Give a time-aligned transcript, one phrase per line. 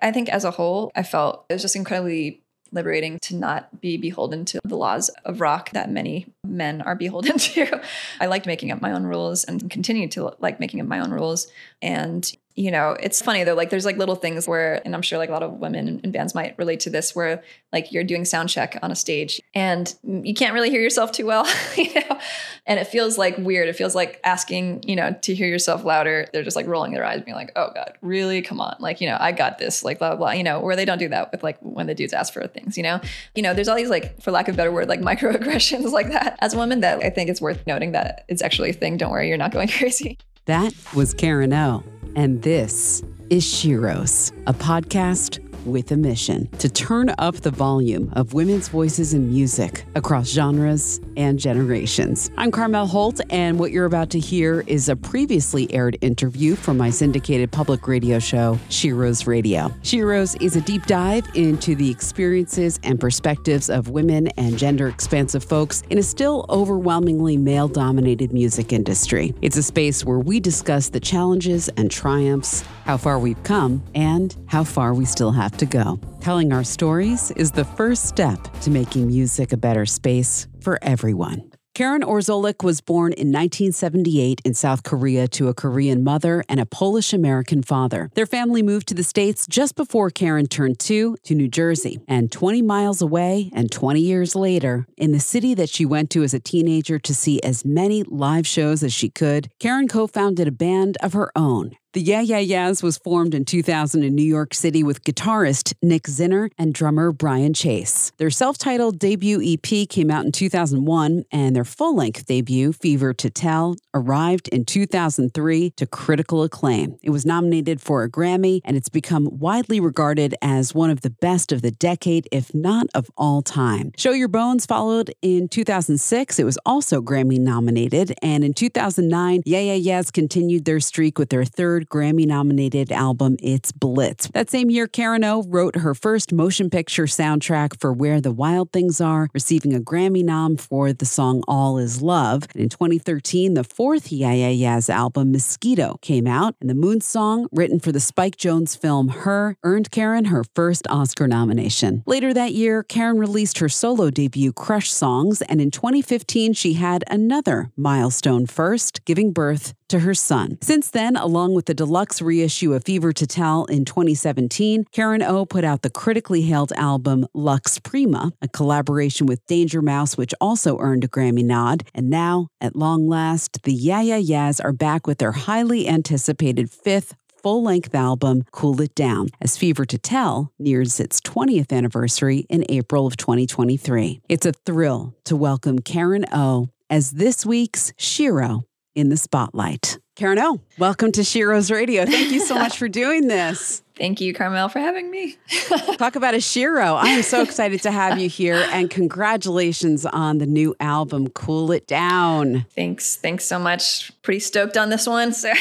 [0.00, 3.96] I think as a whole, I felt it was just incredibly liberating to not be
[3.96, 7.80] beholden to the laws of rock that many men are beholden to.
[8.20, 11.10] I liked making up my own rules and continue to like making up my own
[11.10, 11.46] rules.
[11.80, 15.18] And you know, it's funny though, like there's like little things where, and I'm sure
[15.18, 18.24] like a lot of women in bands might relate to this, where like you're doing
[18.24, 21.46] sound check on a stage and you can't really hear yourself too well,
[21.76, 22.18] you know,
[22.64, 23.68] and it feels like weird.
[23.68, 26.28] It feels like asking, you know, to hear yourself louder.
[26.32, 28.40] They're just like rolling their eyes, being like, oh God, really?
[28.40, 28.74] Come on.
[28.80, 31.08] Like, you know, I got this, like blah, blah, you know, where they don't do
[31.10, 33.00] that with like when the dudes ask for things, you know,
[33.34, 36.08] you know, there's all these like, for lack of a better word, like microaggressions like
[36.08, 36.38] that.
[36.40, 38.96] As a woman that I think it's worth noting that it's actually a thing.
[38.96, 40.16] Don't worry, you're not going crazy.
[40.46, 41.82] That was Karen O.
[42.14, 48.32] And this is Sheroes, a podcast with a mission to turn up the volume of
[48.32, 52.30] women's voices in music across genres and generations.
[52.36, 56.78] I'm Carmel Holt, and what you're about to hear is a previously aired interview from
[56.78, 59.68] my syndicated public radio show, Sheroes Radio.
[59.82, 65.44] Sheroes is a deep dive into the experiences and perspectives of women and gender expansive
[65.44, 69.34] folks in a still overwhelmingly male dominated music industry.
[69.42, 74.36] It's a space where we discuss the challenges and triumphs, how far we've come, and
[74.46, 75.98] how far we still have to go.
[76.20, 81.50] Telling our stories is the first step to making music a better space for everyone.
[81.76, 86.64] Karen Orzolek was born in 1978 in South Korea to a Korean mother and a
[86.64, 88.10] Polish American father.
[88.14, 92.00] Their family moved to the States just before Karen turned two to New Jersey.
[92.08, 96.22] And 20 miles away and 20 years later, in the city that she went to
[96.22, 100.48] as a teenager to see as many live shows as she could, Karen co founded
[100.48, 104.22] a band of her own the Yeah Yeah Yeahs was formed in 2000 in New
[104.22, 108.12] York City with guitarist Nick Zinner and drummer Brian Chase.
[108.18, 113.14] Their self titled debut EP came out in 2001, and their full length debut, Fever
[113.14, 116.98] to Tell, arrived in 2003 to critical acclaim.
[117.02, 121.08] It was nominated for a Grammy, and it's become widely regarded as one of the
[121.08, 123.92] best of the decade, if not of all time.
[123.96, 126.38] Show Your Bones followed in 2006.
[126.38, 131.30] It was also Grammy nominated, and in 2009, Yeah Yeah Yeahs continued their streak with
[131.30, 134.28] their third Grammy nominated album, It's Blitz.
[134.28, 138.72] That same year, Karen O wrote her first motion picture soundtrack for Where the Wild
[138.72, 142.44] Things Are, receiving a Grammy nom for the song All Is Love.
[142.54, 147.00] And in 2013, the fourth Yeah Yeah Yeahs album, Mosquito, came out, and the Moon
[147.00, 152.02] song, written for the Spike Jonze film Her, earned Karen her first Oscar nomination.
[152.06, 157.04] Later that year, Karen released her solo debut, Crush Songs, and in 2015, she had
[157.08, 160.58] another milestone first, giving birth to her son.
[160.60, 165.44] Since then, along with the deluxe reissue of Fever to Tell in 2017, Karen O
[165.44, 170.78] put out the critically hailed album Lux Prima, a collaboration with Danger Mouse, which also
[170.78, 171.84] earned a Grammy nod.
[171.94, 176.70] And now, at long last, the Yeah Yeah Yeahs are back with their highly anticipated
[176.70, 182.44] fifth full length album, Cool It Down, as Fever to Tell nears its 20th anniversary
[182.48, 184.22] in April of 2023.
[184.28, 188.64] It's a thrill to welcome Karen O as this week's Shero
[188.96, 189.98] in the spotlight.
[190.16, 192.06] Karen O, welcome to Sheroes Radio.
[192.06, 193.82] Thank you so much for doing this.
[193.96, 195.36] Thank you, Carmel, for having me.
[195.96, 196.96] Talk about a Shero.
[196.96, 201.70] I am so excited to have you here and congratulations on the new album, Cool
[201.72, 202.64] It Down.
[202.74, 203.16] Thanks.
[203.16, 204.10] Thanks so much.
[204.22, 205.32] Pretty stoked on this one.
[205.32, 205.52] So.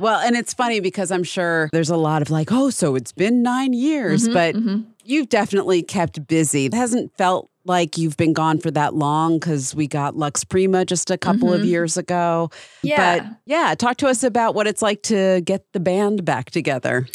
[0.00, 3.12] well, and it's funny because I'm sure there's a lot of like, oh, so it's
[3.12, 4.82] been nine years, mm-hmm, but mm-hmm.
[5.08, 6.66] You've definitely kept busy.
[6.66, 10.84] It hasn't felt like you've been gone for that long because we got Lux Prima
[10.84, 11.62] just a couple mm-hmm.
[11.62, 12.50] of years ago.
[12.82, 13.20] Yeah.
[13.20, 17.06] But yeah, talk to us about what it's like to get the band back together.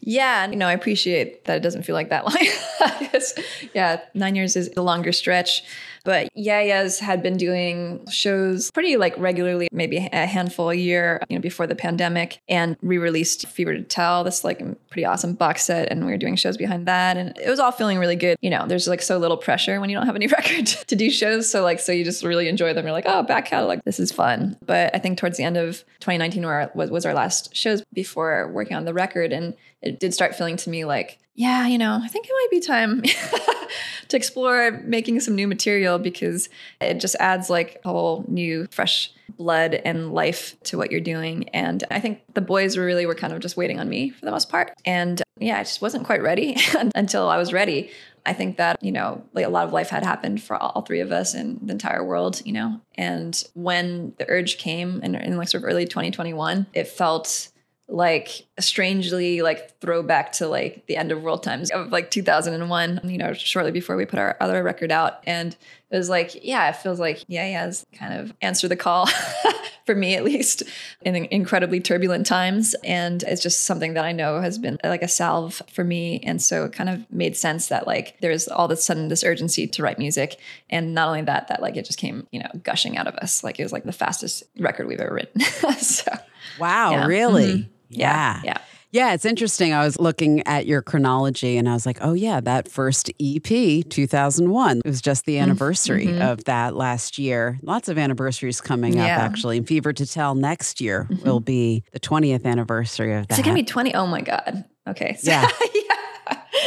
[0.00, 2.24] Yeah, you know, I appreciate that it doesn't feel like that
[3.64, 3.70] long.
[3.74, 5.62] yeah, nine years is a longer stretch.
[6.06, 11.20] But Yeah Yeahs had been doing shows pretty like regularly, maybe a handful a year,
[11.28, 15.64] you know, before the pandemic, and re-released Fever to Tell, this like pretty awesome box
[15.64, 18.36] set, and we were doing shows behind that, and it was all feeling really good.
[18.40, 21.10] You know, there's like so little pressure when you don't have any record to do
[21.10, 22.84] shows, so like so you just really enjoy them.
[22.84, 24.56] You're like, oh, back catalog, this is fun.
[24.64, 28.48] But I think towards the end of 2019 where was, was our last shows before
[28.52, 32.00] working on the record, and it did start feeling to me like yeah, you know,
[32.02, 33.02] I think it might be time
[34.08, 36.48] to explore making some new material because
[36.80, 41.48] it just adds like a whole new, fresh blood and life to what you're doing.
[41.50, 44.30] And I think the boys really were kind of just waiting on me for the
[44.30, 44.72] most part.
[44.86, 46.56] And yeah, I just wasn't quite ready
[46.94, 47.90] until I was ready.
[48.24, 51.00] I think that, you know, like a lot of life had happened for all three
[51.00, 52.80] of us in the entire world, you know.
[52.94, 57.50] And when the urge came in, in like sort of early 2021, it felt
[57.88, 63.16] like strangely like throwback to like the end of world times of like 2001 you
[63.16, 65.20] know shortly before we put our other record out.
[65.24, 65.56] And
[65.90, 69.08] it was like yeah it feels like yeah yeah it's kind of answer the call
[69.86, 70.64] for me at least
[71.02, 72.74] in incredibly turbulent times.
[72.82, 76.18] And it's just something that i know has been like a salve for me.
[76.24, 79.22] And so it kind of made sense that like there's all of a sudden this
[79.22, 80.40] urgency to write music.
[80.70, 83.44] And not only that that like it just came you know gushing out of us.
[83.44, 85.40] Like it was like the fastest record we've ever written.
[85.76, 86.10] So
[86.58, 87.06] wow yeah.
[87.06, 87.52] really?
[87.52, 87.75] Mm-hmm.
[87.88, 88.40] Yeah.
[88.44, 88.58] Yeah.
[88.92, 89.74] Yeah, it's interesting.
[89.74, 93.42] I was looking at your chronology and I was like, oh, yeah, that first EP,
[93.42, 95.42] 2001, it was just the mm-hmm.
[95.42, 96.22] anniversary mm-hmm.
[96.22, 97.58] of that last year.
[97.62, 99.16] Lots of anniversaries coming yeah.
[99.16, 99.58] up, actually.
[99.58, 101.28] And Fever to Tell next year mm-hmm.
[101.28, 103.34] will be the 20th anniversary of that.
[103.34, 103.94] Is it going to be 20?
[103.94, 104.64] Oh, my God.
[104.88, 105.14] Okay.
[105.16, 105.48] So, yeah.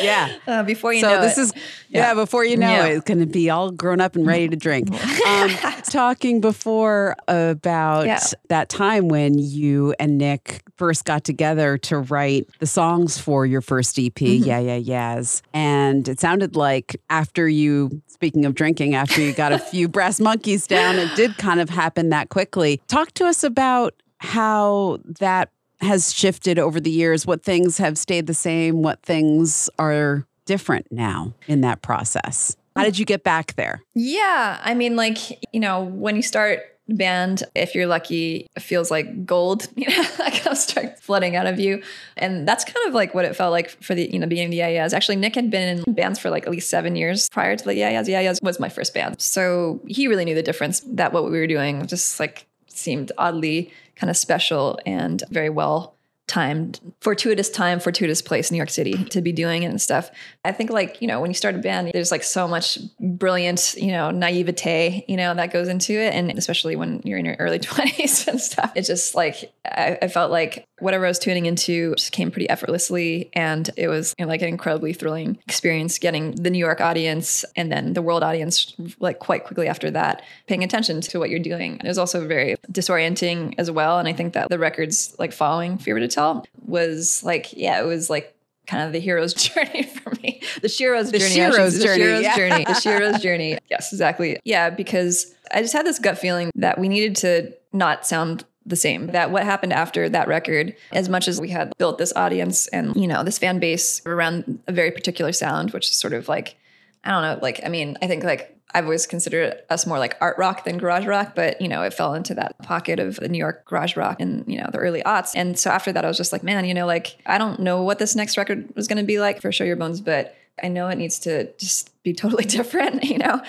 [0.01, 0.35] Yeah.
[0.49, 1.41] Uh, before you so know this it.
[1.41, 1.53] is
[1.89, 2.07] yeah.
[2.07, 2.13] yeah.
[2.15, 2.85] before you know yeah.
[2.85, 4.89] it, it's going to be all grown up and ready to drink.
[5.29, 5.49] Um,
[5.83, 8.19] talking before about yeah.
[8.47, 13.61] that time when you and Nick first got together to write the songs for your
[13.61, 14.43] first EP, mm-hmm.
[14.43, 19.51] Yeah Yeah Yeahs, and it sounded like after you speaking of drinking, after you got
[19.51, 22.81] a few brass monkeys down, it did kind of happen that quickly.
[22.87, 25.49] Talk to us about how that
[25.81, 30.91] has shifted over the years, what things have stayed the same, what things are different
[30.91, 32.55] now in that process.
[32.75, 33.81] How did you get back there?
[33.93, 35.17] Yeah, I mean like,
[35.53, 40.03] you know, when you start band, if you're lucky, it feels like gold, you know,
[40.17, 41.83] kind of starts flooding out of you.
[42.17, 44.51] And that's kind of like what it felt like for the, you know, beginning of
[44.51, 44.93] the Yeahs.
[44.93, 47.75] Actually, Nick had been in bands for like at least seven years prior to the.
[47.75, 49.21] Yeah Yeahs was my first band.
[49.21, 53.71] So he really knew the difference that what we were doing just like seemed oddly
[53.99, 55.95] kind of special and very well
[56.29, 60.11] timed, fortuitous time, fortuitous place, New York City to be doing it and stuff.
[60.45, 63.73] I think like, you know, when you start a band, there's like so much brilliant,
[63.75, 66.13] you know, naivete, you know, that goes into it.
[66.13, 70.07] And especially when you're in your early 20s and stuff, it's just like, I, I
[70.07, 73.29] felt like whatever I was tuning into just came pretty effortlessly.
[73.33, 77.45] And it was you know, like an incredibly thrilling experience getting the New York audience
[77.55, 81.39] and then the world audience like quite quickly after that, paying attention to what you're
[81.39, 81.77] doing.
[81.77, 83.99] It was also very disorienting as well.
[83.99, 87.85] And I think that the records like following Fever to Tell was like, yeah, it
[87.85, 88.35] was like
[88.69, 90.41] kind of the hero's journey for me.
[90.61, 91.35] The Shero's the journey.
[91.35, 92.03] Shero's journey.
[92.03, 92.35] The Shero's yeah.
[92.35, 92.65] journey.
[92.65, 93.57] The Shero's journey.
[93.69, 94.39] Yes, exactly.
[94.45, 98.75] Yeah, because I just had this gut feeling that we needed to not sound the
[98.75, 99.07] same.
[99.07, 102.95] That what happened after that record, as much as we had built this audience and,
[102.95, 106.55] you know, this fan base around a very particular sound, which is sort of like,
[107.03, 110.15] I don't know, like, I mean, I think like I've always considered us more like
[110.21, 113.27] art rock than garage rock, but you know, it fell into that pocket of the
[113.27, 115.31] New York garage rock in, you know, the early aughts.
[115.35, 117.81] And so after that, I was just like, man, you know, like I don't know
[117.81, 120.67] what this next record was going to be like for Show Your Bones, but I
[120.67, 123.41] know it needs to just be totally different, you know?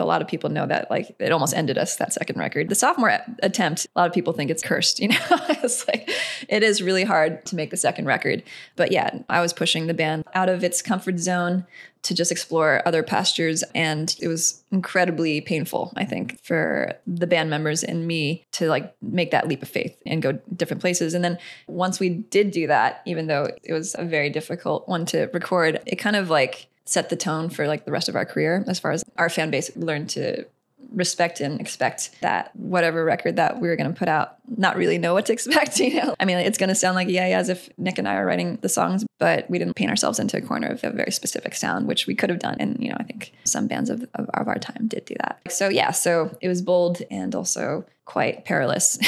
[0.00, 2.68] A lot of people know that like it almost ended us that second record.
[2.68, 5.18] The sophomore attempt, a lot of people think it's cursed, you know.
[5.30, 6.10] it's like
[6.48, 8.42] it is really hard to make the second record.
[8.76, 11.66] But yeah, I was pushing the band out of its comfort zone
[12.02, 17.50] to just explore other pastures and it was incredibly painful i think for the band
[17.50, 21.14] members and me to like make that leap of faith and go different places.
[21.14, 25.04] And then once we did do that even though it was a very difficult one
[25.06, 28.24] to record it kind of like set the tone for like the rest of our
[28.24, 30.44] career as far as our fan base learned to
[30.92, 34.98] respect and expect that whatever record that we were going to put out, not really
[34.98, 35.78] know what to expect.
[35.78, 38.08] You know, I mean, it's going to sound like yeah, yeah, as if Nick and
[38.08, 40.90] I are writing the songs, but we didn't paint ourselves into a corner of a
[40.90, 42.56] very specific sound, which we could have done.
[42.60, 45.40] And you know, I think some bands of, of, of our time did do that.
[45.50, 48.98] So yeah, so it was bold and also quite perilous.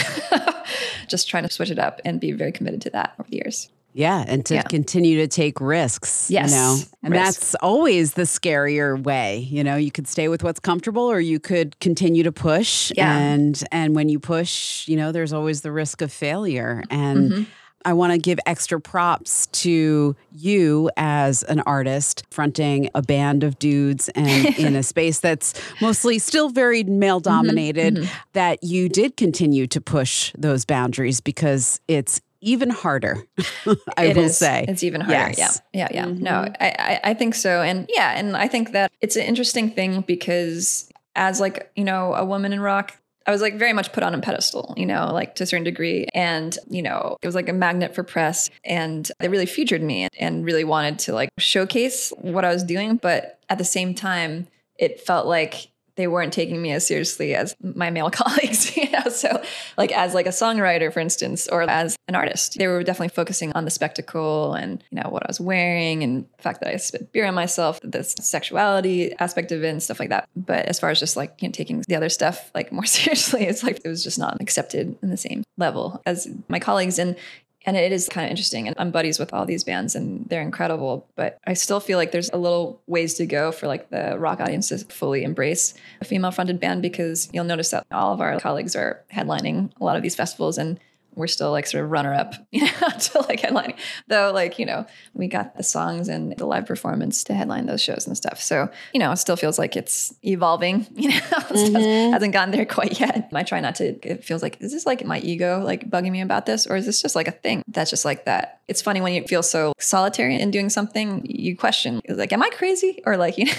[1.09, 3.69] Just trying to switch it up and be very committed to that over the years.
[3.95, 4.63] Yeah, and to yeah.
[4.63, 6.31] continue to take risks.
[6.31, 6.51] Yes.
[6.51, 7.25] You know, and Risk.
[7.25, 9.39] that's always the scarier way.
[9.39, 12.91] You know, you could stay with what's comfortable or you could continue to push.
[12.97, 13.17] Yeah.
[13.17, 16.83] And and when you push, you know, there's always the risk of failure.
[16.91, 17.43] And mm-hmm.
[17.85, 23.59] I want to give extra props to you as an artist fronting a band of
[23.59, 28.19] dudes and in a space that's mostly still very male dominated, mm-hmm, mm-hmm.
[28.33, 33.25] that you did continue to push those boundaries because it's even harder.
[33.97, 34.37] I it will is.
[34.37, 35.33] say it's even harder.
[35.37, 35.61] Yes.
[35.73, 36.07] Yeah, yeah, yeah.
[36.07, 36.23] Mm-hmm.
[36.23, 39.71] No, I, I, I think so, and yeah, and I think that it's an interesting
[39.71, 42.99] thing because as like you know a woman in rock.
[43.25, 45.63] I was like very much put on a pedestal, you know, like to a certain
[45.63, 46.09] degree.
[46.13, 48.51] And, you know, it was like a magnet for press.
[48.65, 52.97] And they really featured me and really wanted to like showcase what I was doing.
[52.97, 57.55] But at the same time, it felt like they weren't taking me as seriously as
[57.63, 59.09] my male colleagues you know?
[59.11, 59.43] So
[59.77, 63.53] like as like a songwriter for instance or as an artist they were definitely focusing
[63.53, 66.77] on the spectacle and you know what i was wearing and the fact that i
[66.77, 70.29] spit beer on myself the sexuality aspect of it and stuff like that.
[70.37, 73.47] But as far as just like you know taking the other stuff like more seriously
[73.47, 76.99] it's like it was just not accepted in the same level as my colleagues.
[76.99, 77.17] And
[77.65, 78.67] And it is kind of interesting.
[78.67, 81.09] And I'm buddies with all these bands and they're incredible.
[81.17, 84.41] But I still feel like there's a little ways to go for like the rock
[84.41, 88.39] audience to fully embrace a female fronted band because you'll notice that all of our
[88.41, 90.79] colleagues are headlining a lot of these festivals and
[91.15, 93.77] we're still like sort of runner up, you know, to like headlining.
[94.09, 97.83] Though, like, you know, we got the songs and the live performance to headline those
[97.83, 98.41] shows and stuff.
[98.41, 102.13] So, you know, it still feels like it's evolving, you know, mm-hmm.
[102.13, 103.31] hasn't gotten there quite yet.
[103.33, 106.21] I try not to, it feels like, is this like my ego like bugging me
[106.21, 106.67] about this?
[106.67, 108.61] Or is this just like a thing that's just like that?
[108.69, 112.51] It's funny when you feel so solitary in doing something, you question, like, am I
[112.51, 113.03] crazy?
[113.05, 113.53] Or like, you know,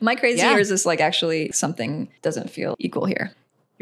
[0.00, 0.38] am I crazy?
[0.38, 0.54] Yeah.
[0.54, 3.32] Or is this like actually something doesn't feel equal here?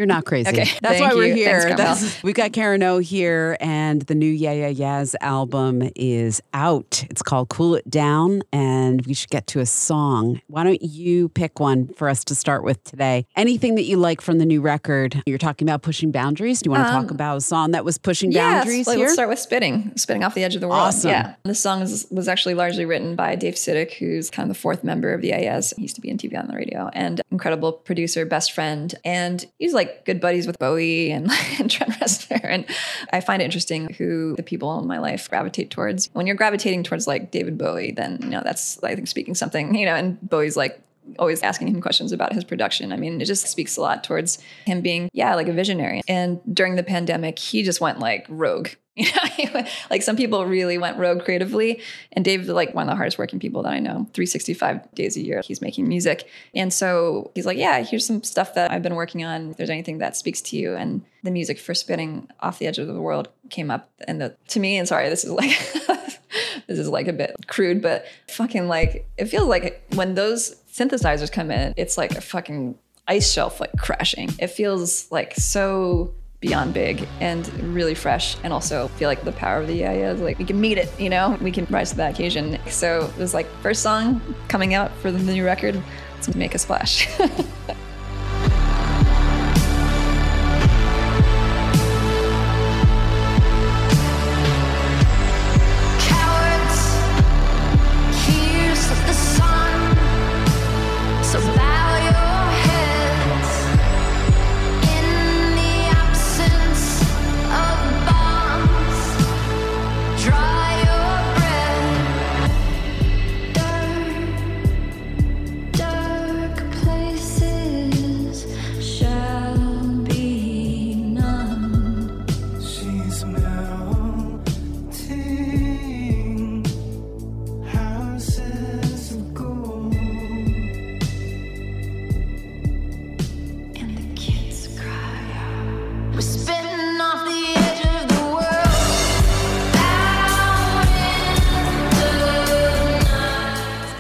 [0.00, 0.49] You're not crazy.
[0.49, 0.64] Okay.
[0.80, 1.35] That's Thank why we're you.
[1.35, 1.76] here.
[1.76, 7.04] Thanks, we've got Karen O here, and the new Yeah Yeah Yeahs album is out.
[7.11, 10.40] It's called Cool It Down, and we should get to a song.
[10.47, 13.26] Why don't you pick one for us to start with today?
[13.37, 15.23] Anything that you like from the new record?
[15.26, 16.62] You're talking about pushing boundaries.
[16.62, 18.97] Do you want to um, talk about a song that was pushing yeah, boundaries like,
[18.97, 19.04] here?
[19.04, 20.80] Let's start with Spitting, Spitting Off the Edge of the World.
[20.80, 21.11] Awesome.
[21.11, 21.35] Yeah.
[21.42, 24.83] The song is, was actually largely written by Dave Sitek, who's kind of the fourth
[24.83, 25.75] member of the AS.
[25.76, 28.95] He used to be in TV on the radio, and incredible producer, best friend.
[29.04, 32.45] And he's like good buddies with Bowie and, and Trent Reznor.
[32.45, 32.67] And
[33.13, 36.09] I find it interesting who the people in my life gravitate towards.
[36.13, 39.75] When you're gravitating towards like David Bowie, then, you know, that's, I think, speaking something,
[39.75, 40.81] you know, and Bowie's like,
[41.19, 42.93] always asking him questions about his production.
[42.93, 46.03] I mean, it just speaks a lot towards him being, yeah, like a visionary.
[46.07, 48.69] And during the pandemic, he just went like rogue.
[49.38, 51.80] You know, like some people really went rogue creatively.
[52.12, 55.23] And Dave, like one of the hardest working people that I know, 365 days a
[55.23, 56.28] year, he's making music.
[56.54, 59.52] And so he's like, yeah, here's some stuff that I've been working on.
[59.52, 60.75] If there's anything that speaks to you.
[60.75, 63.90] And the music for Spitting Off the Edge of the World came up.
[64.07, 65.50] And the, to me, and sorry, this is like,
[66.66, 71.33] this is like a bit crude, but fucking like, it feels like when those synthesizers
[71.33, 72.78] come in, it's like a fucking
[73.09, 74.30] ice shelf like crashing.
[74.38, 79.61] It feels like so beyond big and really fresh and also feel like the power
[79.61, 81.39] of the yeah yeah like we can meet it you know?
[81.41, 82.59] We can rise to that occasion.
[82.69, 85.81] So it was like first song coming out for the new record.
[86.15, 87.09] Let's make a splash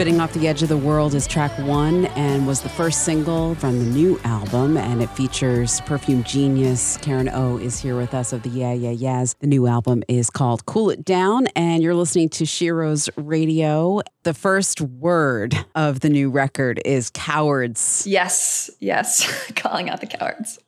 [0.00, 3.54] Spitting Off the Edge of the World is track one and was the first single
[3.56, 4.78] from the new album.
[4.78, 6.96] And it features Perfume Genius.
[6.96, 9.34] Karen O is here with us of the Yeah Yeah Yeahs.
[9.40, 11.48] The new album is called Cool It Down.
[11.48, 14.00] And you're listening to Sheroes Radio.
[14.22, 18.06] The first word of the new record is cowards.
[18.06, 19.52] Yes, yes.
[19.54, 20.58] Calling out the cowards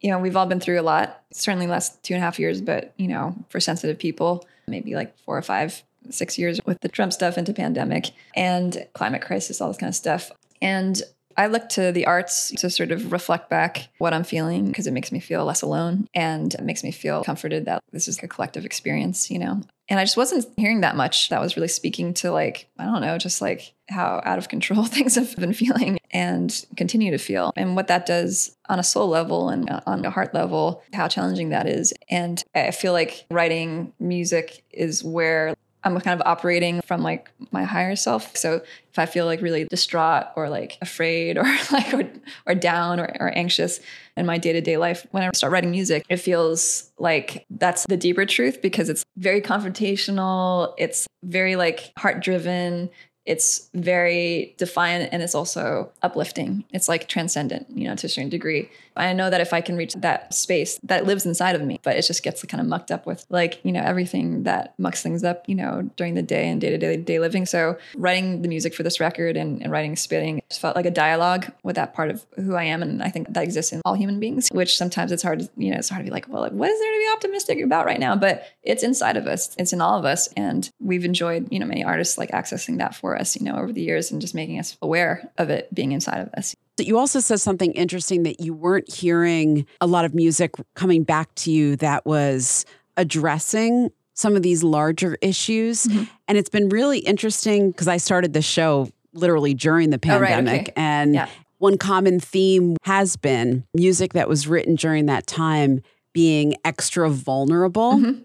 [0.00, 2.60] you know, we've all been through a lot, certainly last two and a half years,
[2.60, 6.88] but, you know, for sensitive people, maybe like four or five six years with the
[6.88, 10.30] Trump stuff into pandemic and climate crisis, all this kind of stuff.
[10.60, 11.00] And
[11.38, 14.92] I look to the arts to sort of reflect back what I'm feeling because it
[14.92, 18.26] makes me feel less alone and it makes me feel comforted that this is a
[18.26, 19.62] collective experience, you know.
[19.88, 23.00] And I just wasn't hearing that much that was really speaking to like, I don't
[23.00, 27.52] know, just like how out of control things have been feeling and continue to feel.
[27.56, 31.50] And what that does on a soul level and on a heart level, how challenging
[31.50, 31.94] that is.
[32.10, 35.54] And I feel like writing music is where
[35.96, 38.36] I'm kind of operating from like my higher self.
[38.36, 42.10] So if I feel like really distraught or like afraid or like or,
[42.46, 43.80] or down or, or anxious
[44.16, 48.26] in my day-to-day life, when I start writing music, it feels like that's the deeper
[48.26, 50.74] truth because it's very confrontational.
[50.78, 52.90] It's very like heart driven
[53.28, 56.64] it's very defiant and it's also uplifting.
[56.72, 58.70] It's like transcendent, you know, to a certain degree.
[58.96, 61.94] I know that if I can reach that space that lives inside of me, but
[61.94, 65.22] it just gets kind of mucked up with like, you know, everything that mucks things
[65.22, 67.44] up, you know, during the day and day to day day living.
[67.44, 70.90] So writing the music for this record and, and writing spitting just felt like a
[70.90, 72.82] dialogue with that part of who I am.
[72.82, 75.70] And I think that exists in all human beings, which sometimes it's hard, to, you
[75.70, 78.00] know, it's hard to be like, well, what is there to be optimistic about right
[78.00, 78.16] now?
[78.16, 79.54] But it's inside of us.
[79.58, 80.28] It's in all of us.
[80.34, 83.72] And we've enjoyed, you know, many artists like accessing that for us, you know, over
[83.72, 86.54] the years and just making us aware of it being inside of us.
[86.78, 91.34] You also said something interesting that you weren't hearing a lot of music coming back
[91.36, 92.64] to you that was
[92.96, 95.86] addressing some of these larger issues.
[95.86, 96.04] Mm-hmm.
[96.28, 100.28] And it's been really interesting because I started the show literally during the Oh, right,
[100.28, 100.60] pandemic.
[100.68, 100.72] okay.
[100.76, 101.28] And Yeah.
[101.58, 105.80] one common theme has been music that was written during that time
[106.12, 108.22] being extra vulnerable, Mhm.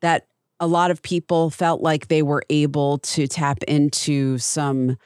[0.00, 0.26] that
[0.64, 4.96] a lot of people felt like they were able to tap into some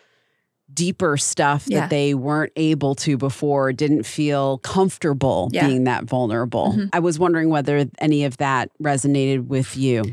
[0.73, 1.81] deeper stuff Yeah.
[1.81, 5.67] that they weren't able to before, didn't feel comfortable Yeah.
[5.67, 6.75] being that vulnerable.
[6.77, 6.91] Mhm.
[6.93, 10.05] I was wondering whether any of that resonated with you.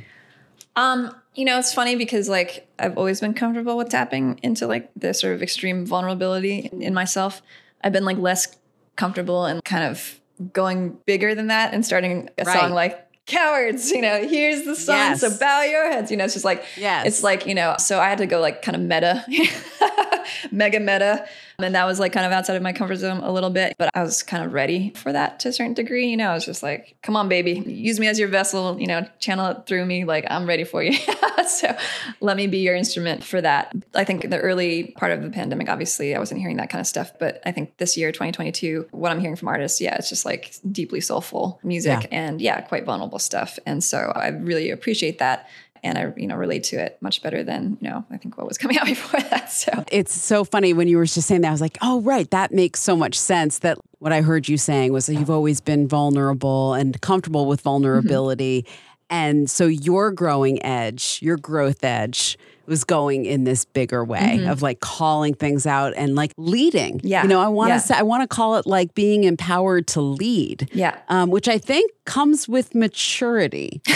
[0.76, 4.90] Um, you know, it's funny because like I've always been comfortable with tapping into like
[4.96, 7.42] the sort of extreme vulnerability in myself.
[7.84, 8.48] I've been like less
[8.96, 10.20] comfortable and kind of
[10.54, 12.60] going bigger than that and starting a Right.
[12.60, 15.22] song like cowards, you know, here's the song, Yes.
[15.22, 16.12] so bow your heads.
[16.12, 17.06] You know, it's just like Yes.
[17.08, 19.26] it's like, you know, so I had to go like kind of meta,
[20.52, 21.28] mega meta.
[21.60, 23.90] And that was like kind of outside of my comfort zone a little bit, but
[23.94, 26.08] I was kind of ready for that to a certain degree.
[26.08, 28.88] You know, I was just like, come on, baby, use me as your vessel, you
[28.88, 30.04] know, channel it through me.
[30.06, 30.94] Like, I'm ready for you.
[31.48, 31.76] so
[32.22, 33.74] let me be your instrument for that.
[33.94, 36.88] I think the early part of the pandemic, obviously, I wasn't hearing that kind of
[36.88, 37.12] stuff.
[37.20, 40.56] But I think this year, 2022, what I'm hearing from artists, yeah, it's just like
[40.72, 42.08] deeply soulful music Yeah.
[42.12, 43.58] and yeah, quite vulnerable stuff.
[43.66, 45.48] And so I really appreciate that.
[45.86, 48.48] And I, you know, relate to it much better than, you know, I think what
[48.48, 49.52] was coming out before that.
[49.52, 51.50] So it's so funny when you were just saying that.
[51.50, 52.30] I was like, oh, right.
[52.32, 53.60] That makes so much sense.
[53.60, 57.62] That what I heard you saying was that you've always been vulnerable and comfortable with
[57.62, 58.66] vulnerability.
[59.10, 64.64] And so your growing edge, your growth edge, was going in this bigger way of
[64.64, 67.00] like calling things out and like leading.
[67.04, 67.22] Yeah.
[67.22, 67.80] You know, I want to Yeah.
[67.80, 70.68] say, I want to call it like being empowered to lead.
[70.74, 70.98] yeah.
[71.08, 73.84] Um, which I think comes with maturity.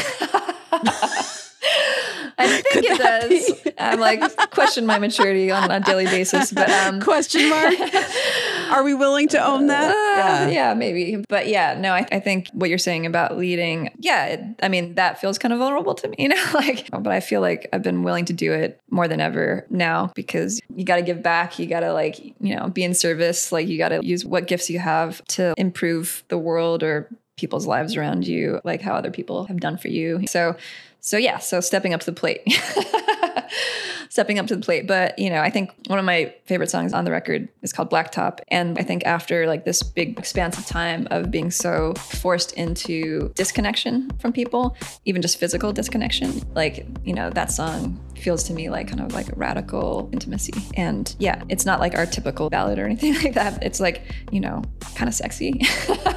[2.39, 3.73] I think it does.
[3.77, 7.73] I'm like question my maturity on a daily basis, but um, Question mark.
[8.71, 9.91] Are we willing to own that?
[9.91, 10.73] Uh, yeah.
[10.73, 11.23] maybe.
[11.27, 14.95] But yeah, no, I, I think what you're saying about leading, yeah, it, I mean,
[14.95, 17.81] that feels kind of vulnerable to me, you know, like, but I feel like I've
[17.83, 21.59] been willing to do it more than ever now because you got to give back.
[21.59, 23.51] You got to like, you know, be in service.
[23.51, 27.65] Like you got to use what gifts you have to improve the world or people's
[27.65, 30.27] lives around you, like how other people have done for you.
[30.27, 30.55] So,
[31.01, 32.41] so yeah, so stepping up to the plate.
[34.09, 34.87] stepping up to the plate.
[34.87, 37.89] But, you know, I think one of my favorite songs on the record is called
[37.89, 38.39] Blacktop.
[38.49, 44.09] And I think after like this big expansive time of being so forced into disconnection
[44.19, 48.87] from people, even just physical disconnection, like, you know, that song feels to me like
[48.87, 50.53] kind of like a radical intimacy.
[50.75, 53.63] And yeah, it's not like our typical ballad or anything like that.
[53.63, 54.63] It's like, you know,
[54.95, 55.61] kind of sexy.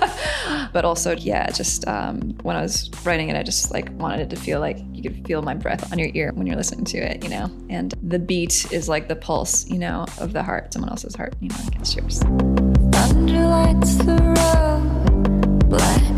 [0.73, 4.31] but also, yeah, just um, when I was writing it, I just like wanted it
[4.31, 6.99] to feel like you could feel my breath on your ear when you're listening to
[6.99, 7.51] it, you know?
[7.69, 11.35] And the beat is like the pulse, you know, of the heart, someone else's heart,
[11.41, 12.21] you know, it's yours.
[12.21, 16.12] Thunder lights the road, black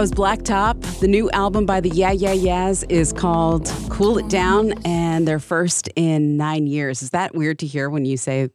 [0.00, 1.00] That was Blacktop.
[1.00, 5.38] The new album by the Yeah Yeah Yeahs is called Cool It Down, and they're
[5.38, 7.02] first in nine years.
[7.02, 8.48] Is that weird to hear when you say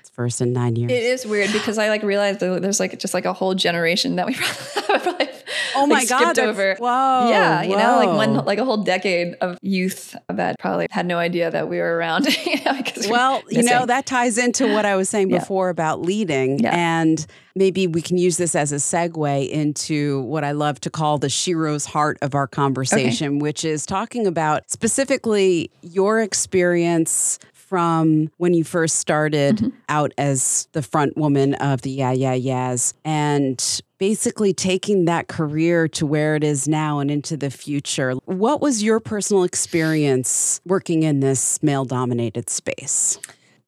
[0.00, 0.90] it's first in nine years?
[0.90, 4.26] It is weird because I like realized there's like just like a whole generation that
[4.28, 4.34] we
[4.86, 5.27] probably
[5.74, 6.76] Oh my like, God, over.
[6.78, 11.06] whoa, yeah, you know, like one like a whole decade of youth that probably had
[11.06, 12.26] no idea that we were around.
[12.46, 15.38] you know, because we Well, you know, that ties into what I was saying Yeah.
[15.40, 16.58] before about leading.
[16.60, 16.74] Yeah.
[16.74, 21.18] And maybe we can use this as a segue into what I love to call
[21.18, 28.54] the Sheroes heart of our conversation, which is talking about specifically your experience from when
[28.54, 29.68] you first started Mm-hmm.
[29.88, 35.88] out as the front woman of the Yeah Yeah Yeahs and basically taking that career
[35.88, 38.12] to where it is now and into the future.
[38.24, 43.18] What was your personal experience working in this male dominated space?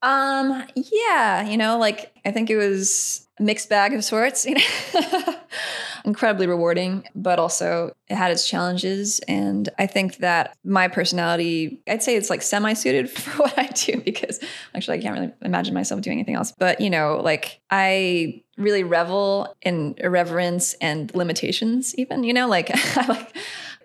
[0.02, 5.34] Um, yeah, you know, like I think it was mixed bag of sorts, you know.
[6.04, 9.20] Incredibly rewarding, but also it had its challenges.
[9.28, 13.66] And I think that my personality, I'd say it's like semi suited for what I
[13.66, 14.40] do because
[14.74, 16.52] actually I can't really imagine myself doing anything else.
[16.56, 22.70] But, you know, like I really revel in irreverence and limitations, even, you know, like
[22.96, 23.36] I like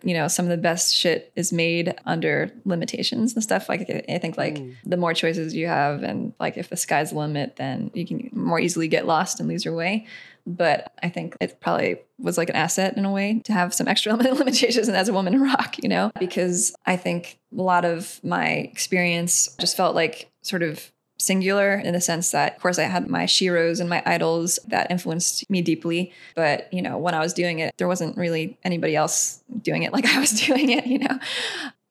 [0.05, 3.67] you know, some of the best shit is made under limitations and stuff.
[3.67, 4.75] Like I think like mm.
[4.85, 8.29] the more choices you have and like if the sky's the limit, then you can
[8.31, 10.05] more easily get lost and lose your way.
[10.45, 13.87] But I think it probably was like an asset in a way to have some
[13.87, 17.83] extra limitations and as a woman in rock, you know, because I think a lot
[17.83, 22.77] of my experience just felt like sort of singular in the sense that of course
[22.77, 26.11] I had my sheroes and my idols that influenced me deeply.
[26.35, 29.93] But you know when I was doing it there wasn't really anybody else doing it
[29.97, 31.19] like I was doing it you know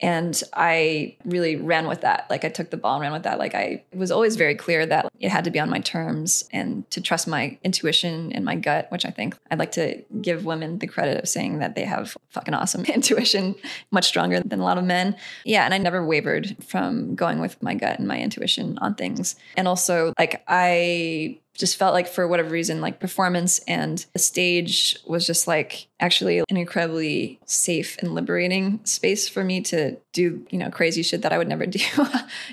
[0.05, 2.27] and I really ran with that.
[2.29, 3.39] Like I took the ball and ran with that.
[3.39, 6.89] Like I was always very clear that it had to be on my terms and
[6.91, 10.79] to trust my intuition and my gut, which I think I'd like to give women
[10.79, 13.55] the credit of saying that they have fucking awesome intuition,
[13.91, 15.17] much stronger than a lot of men.
[15.47, 15.65] Yeah.
[15.65, 19.37] And I never wavered from going with my gut and my intuition on things.
[19.57, 24.97] And also, like, I just felt like for whatever reason like performance and the stage
[25.07, 30.59] was just like actually an incredibly safe and liberating space for me to do you
[30.59, 31.81] know crazy shit that i would never do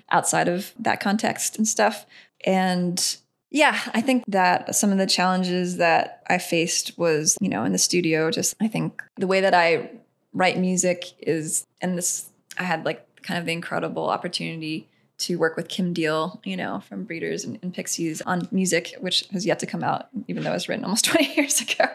[0.09, 2.05] outside of that context and stuff.
[2.45, 3.17] And
[3.51, 7.73] yeah i think that some of the challenges that i faced was you know in
[7.73, 9.91] the studio just i think the way that i
[10.33, 14.87] write music is and this i had like kind of the incredible opportunity
[15.21, 19.25] to work with Kim Deal, you know, from Breeders and, and, Pixies on music, which
[19.31, 21.85] has yet to come out, even though it was written almost 20 years ago.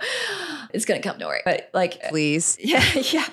[0.76, 1.42] It's gonna come, don't worry.
[1.44, 2.56] But like uh, please.
[2.66, 3.26] Yeah, yeah.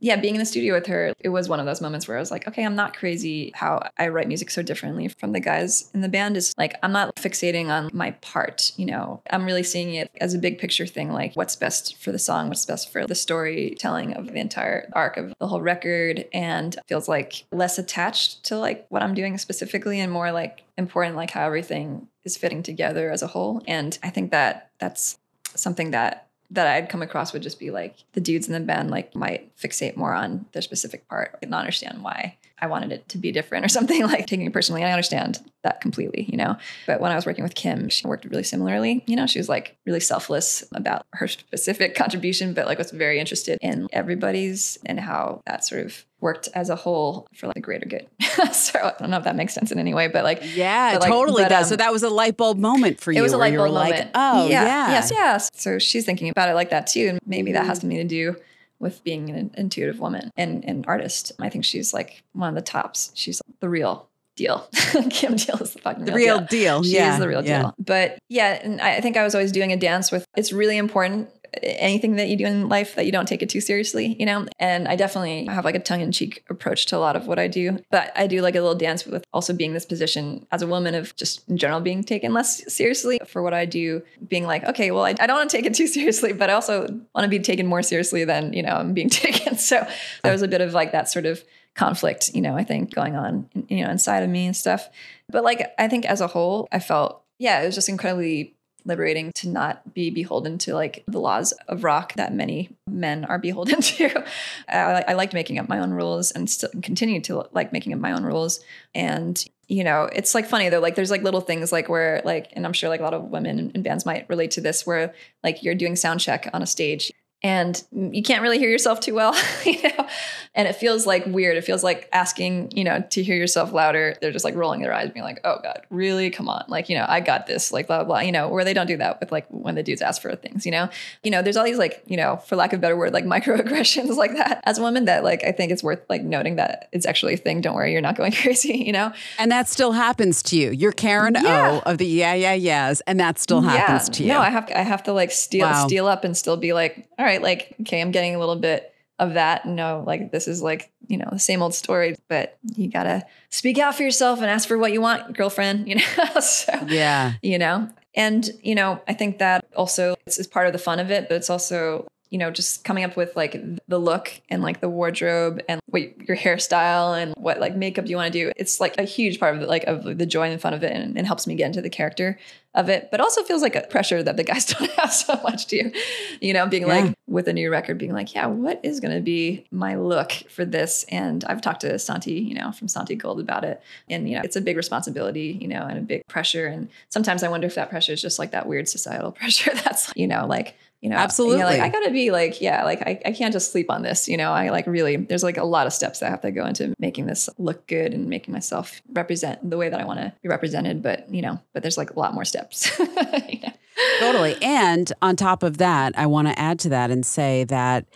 [0.00, 2.20] Yeah, being in the studio with her, it was one of those moments where I
[2.20, 5.90] was like, okay, I'm not crazy how I write music so differently from the guys
[5.94, 6.36] in the band.
[6.36, 9.22] Is like I'm not fixating on my part, you know.
[9.30, 12.48] I'm really seeing it as a big picture thing, like what's best for the song,
[12.48, 17.08] what's best for the storytelling of the entire arc of the whole record, and feels
[17.08, 21.30] like less attached to like what I'm doing doing specifically and more like important like
[21.30, 25.18] how everything is fitting together as a whole and i think that that's
[25.54, 28.90] something that that I'd come across would just be like the dudes in the band
[28.90, 33.08] like might fixate more on their specific part and not understand why I wanted it
[33.10, 34.84] to be different or something like taking it personally.
[34.84, 36.56] I understand that completely, you know.
[36.86, 39.02] But when I was working with Kim, she worked really similarly.
[39.06, 43.18] You know, she was like really selfless about her specific contribution, but like was very
[43.18, 47.60] interested in everybody's and how that sort of worked as a whole for like a
[47.60, 48.08] greater good.
[48.52, 51.02] so I don't know if that makes sense in any way, but like yeah, but
[51.02, 51.66] like, totally but, does.
[51.66, 53.18] Um, so that was a light bulb moment for you.
[53.18, 54.10] It was a light bulb like, moment.
[54.14, 55.50] oh yeah, yeah, yes, yes.
[55.52, 58.36] So she's thinking about it like that too, and maybe that has something to do
[58.80, 61.32] with being an intuitive woman and an artist.
[61.38, 63.12] I think she's like one of the tops.
[63.14, 64.66] She's the real deal.
[65.10, 66.82] Kim Deal is the fucking the real, real deal.
[66.82, 67.60] She yeah, is the real yeah.
[67.60, 67.74] deal.
[67.78, 71.28] But yeah, and I think I was always doing a dance with it's really important
[71.62, 74.46] anything that you do in life that you don't take it too seriously, you know?
[74.58, 77.38] And I definitely have like a tongue in cheek approach to a lot of what
[77.38, 77.78] I do.
[77.90, 80.94] But I do like a little dance with also being this position as a woman
[80.94, 84.90] of just in general being taken less seriously for what I do, being like, okay,
[84.90, 87.28] well, I, I don't want to take it too seriously, but I also want to
[87.28, 89.56] be taken more seriously than, you know, I'm being taken.
[89.56, 89.86] So
[90.22, 93.16] there was a bit of like that sort of conflict, you know, I think going
[93.16, 94.88] on, you know, inside of me and stuff.
[95.28, 98.53] But like, I think as a whole, I felt, yeah, it was just incredibly
[98.84, 103.38] liberating to not be beholden to like the laws of rock that many men are
[103.38, 104.24] beholden to.
[104.68, 108.00] I, I liked making up my own rules and still continue to like making up
[108.00, 108.60] my own rules.
[108.94, 110.80] And you know, it's like funny though.
[110.80, 113.24] Like there's like little things like where like, and I'm sure like a lot of
[113.24, 116.66] women in, bands might relate to this, where like you're doing sound check on a
[116.66, 117.10] stage
[117.44, 120.08] and you can't really hear yourself too well, you know,
[120.54, 121.56] and it feels like weird.
[121.58, 124.16] It feels like asking, you know, to hear yourself louder.
[124.20, 126.30] They're just like rolling their eyes, being like, "Oh God, really?
[126.30, 127.70] Come on!" Like, you know, I got this.
[127.70, 128.20] Like, blah blah, blah.
[128.20, 130.64] you know, where they don't do that with like when the dudes ask for things,
[130.64, 130.88] you know,
[131.22, 133.24] you know, there's all these like, you know, for lack of a better word, like
[133.58, 134.62] microaggressions like that.
[134.64, 137.36] As a woman, that like I think it's worth like noting that it's actually a
[137.36, 137.60] thing.
[137.60, 139.12] Don't worry, you're not going crazy, you know.
[139.38, 140.70] And that still happens to you.
[140.70, 141.80] You're Karen Yeah.
[141.84, 144.28] O of the yeah yeah yeahs, and that still happens to you.
[144.30, 145.86] No, I have I have to like steal Wow.
[145.86, 148.92] steal up and still be like, all right, like okay, I'm getting a little bit
[149.18, 149.66] of that.
[149.66, 153.78] No, like this is like you know the same old story, but you gotta speak
[153.78, 155.86] out for yourself and ask for what you want, girlfriend.
[155.88, 157.34] You know, so yeah.
[157.42, 161.10] you know, and you know, I think that also is part of the fun of
[161.10, 163.52] it, but it's also you know just coming up with like
[163.86, 168.16] the look and like the wardrobe and what your hairstyle and what like makeup you
[168.16, 168.50] want to do.
[168.56, 170.90] It's like a huge part of the like of the joy and fun of it
[170.90, 172.36] and, and helps me get into the character
[172.74, 175.68] of it but also feels like a pressure that the guys don't have so much
[175.68, 175.92] to you?
[176.40, 177.02] You know being Yeah.
[177.04, 180.32] like with a new record being like yeah what is going to be my look
[180.50, 181.04] for this?
[181.10, 183.80] And i've talked to santi you know from Santigold about it.
[184.10, 186.66] And you know it's a big responsibility you know and a big pressure.
[186.66, 190.12] And sometimes i wonder if that pressure is just like that weird societal pressure that's
[190.16, 191.58] you know like you know, Absolutely.
[191.58, 194.00] you know, like I gotta be like, yeah, like I, I can't just sleep on
[194.00, 194.26] this.
[194.26, 196.64] You know, I like really, there's like a lot of steps that have to go
[196.64, 200.32] into making this look good and making myself represent the way that I want to
[200.42, 201.02] be represented.
[201.02, 202.90] But, you know, but there's like a lot more steps.
[202.98, 203.72] you know?
[204.18, 204.56] Totally.
[204.62, 208.06] And on top of that, I want to add to that and say that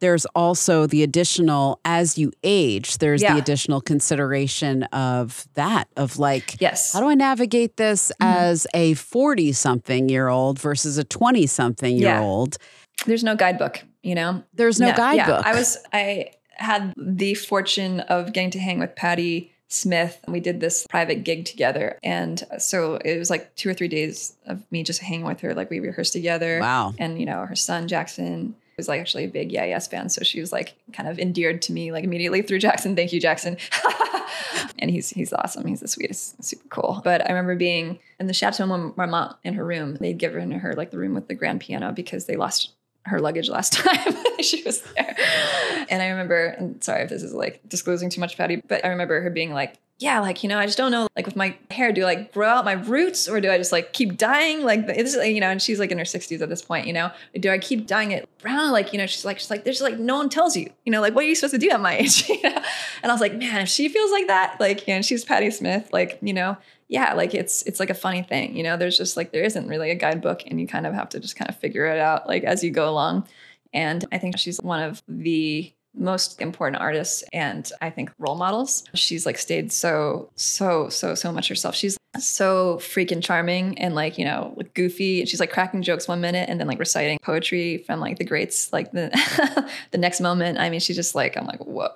[0.00, 3.34] there's also the additional as you age there's Yeah.
[3.34, 6.92] the additional consideration of that of like Yes.
[6.92, 8.32] how do i navigate this Mm-hmm.
[8.38, 12.20] as a 40 something year old versus a 20 something year Yeah.
[12.22, 12.56] old
[13.06, 14.42] There's no guidebook, you know?
[14.54, 18.96] there's no, Yeah, guidebook I was I had the fortune of getting to hang with
[18.96, 20.18] Patti Smith.
[20.26, 21.98] We did this private gig together.
[22.02, 25.54] And so it was like two or three days of me just hanging with her.
[25.54, 26.58] Like we rehearsed together.
[26.60, 30.08] wow And, you know, her son Jackson was like actually a big Yeah Yeahs fan.
[30.08, 32.96] So she was like kind of endeared to me like immediately through Jackson.
[32.96, 33.58] Thank you, Jackson.
[34.78, 35.66] and he's he's awesome.
[35.66, 37.02] He's the sweetest, super cool.
[37.04, 39.96] But I remember being in the Chateau Marmont in her room.
[39.96, 42.70] They'd given her like the room with the grand piano because they lost
[43.04, 45.16] her luggage last time she was there.
[45.90, 48.88] And I remember, and sorry if this is like disclosing too much, Patti, but I
[48.88, 51.56] remember her being like, yeah, like, you know, I just don't know, like with my
[51.72, 54.62] hair, do I like grow out my roots or do I just like keep dyeing?
[54.62, 57.10] Like, it's, you know, and she's like in her 60s at this point, you know,
[57.34, 58.70] do I keep dyeing it brown?
[58.70, 61.00] Like, you know, she's like, she's like, there's like, no one tells you, you know,
[61.00, 62.28] like, what are you supposed to do at my age?
[62.28, 62.62] You know?
[63.02, 65.50] And I was like, man, if she feels like that, like, you know, she's Patti
[65.50, 66.56] Smith, like, you know,
[66.88, 68.78] yeah, like it's it's like a funny thing, you know.
[68.78, 71.36] There's just like there isn't really a guidebook, and you kind of have to just
[71.36, 73.28] kind of figure it out like as you go along.
[73.74, 78.84] And I think she's one of the most important artists and I think role models.
[78.94, 81.74] She's like stayed so so so so much herself.
[81.74, 85.24] She's so freaking charming and like you know like goofy.
[85.26, 88.72] She's like cracking jokes one minute and then like reciting poetry from like the greats
[88.72, 89.10] like the
[89.90, 90.58] the next moment.
[90.58, 91.90] I mean, she's just like I'm like whoa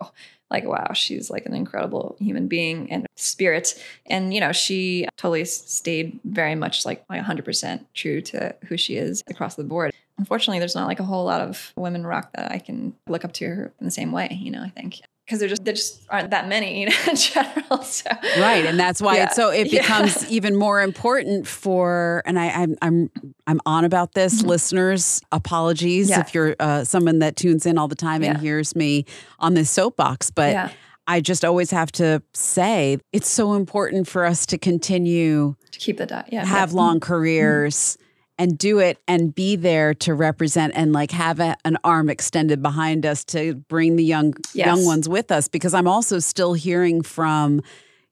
[0.53, 5.45] like wow she's like an incredible human being and spirit and you know she totally
[5.47, 10.75] stayed very much like 100% true to who she is across the board unfortunately there's
[10.75, 13.71] not like a whole lot of women rock that i can look up to in
[13.85, 16.81] the same way you know i think because there just there just aren't that many
[16.81, 19.25] you know in general so right and that's why Yeah.
[19.27, 19.83] it's so it Yeah.
[19.83, 23.11] becomes even more important for and I, I'm I'm
[23.47, 26.19] I'm on about this listeners apologies Mm-hmm.
[26.21, 26.27] Yeah.
[26.27, 28.41] if you're uh, someone that tunes in all the time and Yeah.
[28.41, 29.05] hears me
[29.39, 30.71] on this soapbox but yeah
[31.07, 35.99] I just always have to say it's so important for us to continue to keep
[35.99, 36.77] the diet yeah have yeah.
[36.77, 37.97] long careers
[38.43, 42.61] and do it and be there to represent and like have a, an arm extended
[42.61, 44.67] behind us to bring the young Yes.
[44.67, 47.63] young ones with us because I'm also still hearing from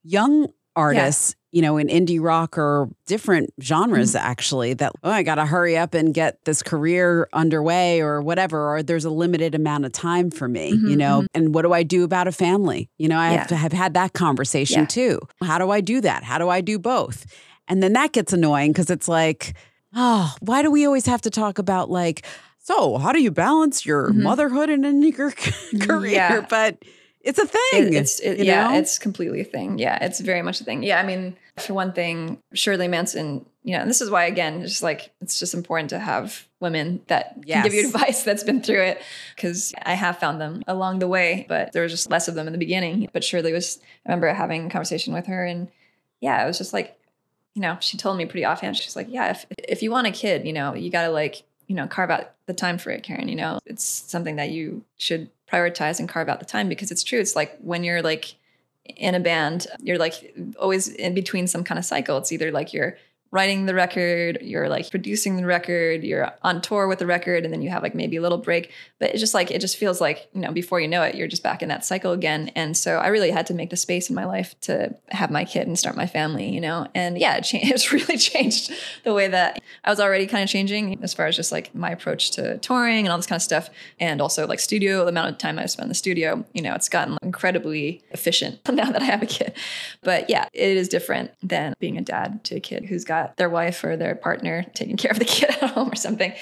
[0.03, 4.25] young artists you know in indie rock or different genres Mm-hmm.
[4.31, 8.73] actually that oh I got to hurry up and get this career underway or whatever
[8.73, 11.73] or there's a limited amount of time for me you Mhm, know and what do
[11.73, 13.37] I do about a family you know I Yeah.
[13.39, 14.85] have to have had that conversation Yeah.
[14.85, 17.25] too how do I do that how do I do both
[17.67, 19.53] and then that gets annoying because it's like,
[19.95, 22.25] oh, why do we always have to talk about like,
[22.59, 24.21] so how do you balance your Mhm.
[24.23, 25.31] motherhood and in your
[25.81, 26.11] career?
[26.11, 26.45] Yeah.
[26.49, 26.77] But
[27.21, 27.93] it's a thing.
[27.93, 28.77] It- it's it, yeah, know?
[28.77, 29.77] it's completely a thing.
[29.79, 30.81] Yeah, it's very much a thing.
[30.83, 33.45] Yeah, I mean, for one thing, Shirley Manson.
[33.63, 37.01] You know, and this is why again, just like it's just important to have women
[37.07, 39.01] that can give you advice that's been through it.
[39.35, 42.47] Because I have found them along the way, but there was just less of them
[42.47, 43.07] in the beginning.
[43.13, 43.77] But Shirley was.
[44.03, 45.67] I remember having a conversation with her, and
[46.21, 46.97] yeah, it was just like,
[47.53, 48.77] you know, she told me pretty offhand.
[48.77, 51.43] She's like, yeah, if if you want a kid, you know, you got to like
[51.71, 54.83] you know carve out the time for it karen you know it's something that you
[54.97, 58.35] should prioritize and carve out the time because it's true it's like when you're like
[58.97, 62.73] in a band you're like always in between some kind of cycle it's either like
[62.73, 62.97] you're
[63.31, 67.53] writing the record you're like producing the record you're on tour with the record and
[67.53, 68.71] then you have like maybe a little break.
[68.99, 71.29] But it's just like it just feels like you know before you know it you're
[71.29, 72.51] just back in that cycle again.
[72.55, 75.45] And so i really had to make the space in my life to have my
[75.45, 76.87] kid and start my family you know?
[76.93, 78.71] And yeah it changed it's really changed
[79.03, 81.89] the way that i was already kind of changing as far as just like my
[81.89, 83.69] approach to touring and all this kind of stuff.
[83.99, 86.73] And also like studio the amount of time i spend in the studio you know
[86.73, 89.53] it's gotten incredibly efficient now that i have a kid.
[90.01, 93.49] But yeah it is different than being a dad to a kid who's got their
[93.49, 96.33] wife or their partner taking care of the kid at home or something.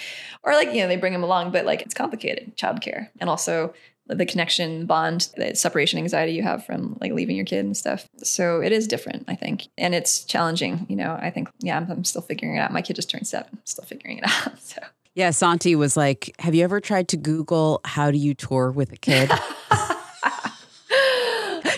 [0.44, 3.10] Or like you know they bring them along but like it's complicated childcare.
[3.20, 3.74] And also
[4.08, 8.08] the connection bond the separation anxiety you have from like leaving your kid and stuff.
[8.24, 9.68] So it is different i think.
[9.78, 12.72] And it's challenging you know i think yeah i'm, I'm still figuring it out.
[12.72, 14.82] My kid just turned seven I'm still figuring it out so.
[15.16, 18.94] Yeah, Santi was like, have you ever tried to Google how do you tour with
[18.94, 19.30] a kid?